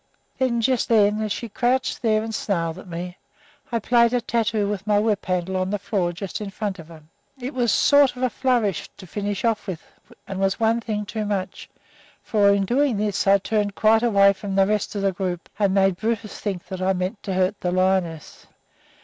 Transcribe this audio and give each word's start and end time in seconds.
Then, 0.39 1.21
as 1.21 1.31
she 1.31 1.47
crouched 1.47 2.01
there 2.01 2.23
and 2.23 2.33
snarled 2.33 2.79
at 2.79 2.87
me, 2.87 3.19
I 3.71 3.77
played 3.77 4.13
a 4.13 4.19
tattoo 4.19 4.67
with 4.67 4.87
my 4.87 4.97
whip 4.97 5.23
handle 5.27 5.57
on 5.57 5.69
the 5.69 5.77
floor 5.77 6.11
just 6.11 6.41
in 6.41 6.49
front 6.49 6.79
of 6.79 6.87
her. 6.87 7.03
It 7.39 7.53
was 7.53 7.69
just 7.71 7.83
a 7.83 7.85
sort 7.85 8.15
of 8.15 8.33
flourish 8.33 8.89
to 8.97 9.05
finish 9.05 9.45
off 9.45 9.67
with, 9.67 9.83
and 10.27 10.39
it 10.39 10.41
was 10.41 10.59
one 10.59 10.81
thing 10.81 11.05
too 11.05 11.25
much; 11.27 11.69
for 12.23 12.49
in 12.49 12.65
doing 12.65 12.97
this 12.97 13.27
I 13.27 13.37
turned 13.37 13.75
quite 13.75 14.01
away 14.01 14.33
from 14.33 14.55
the 14.55 14.65
rest 14.65 14.95
of 14.95 15.03
the 15.03 15.11
group 15.11 15.47
and 15.59 15.75
made 15.75 15.97
Brutus 15.97 16.39
think 16.39 16.65
that 16.69 16.81
I 16.81 16.93
meant 16.93 17.21
to 17.21 17.33
hurt 17.35 17.59
the 17.61 17.71
lioness. 17.71 18.47